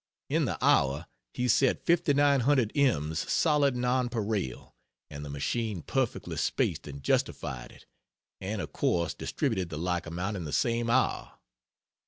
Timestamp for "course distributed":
8.73-9.69